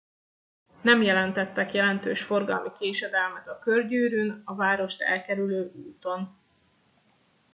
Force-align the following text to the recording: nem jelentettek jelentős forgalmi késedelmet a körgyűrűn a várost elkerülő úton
nem 0.81 1.01
jelentettek 1.01 1.73
jelentős 1.73 2.21
forgalmi 2.23 2.69
késedelmet 2.79 3.47
a 3.47 3.59
körgyűrűn 3.59 4.41
a 4.45 4.55
várost 4.55 5.01
elkerülő 5.01 5.71
úton 5.73 6.37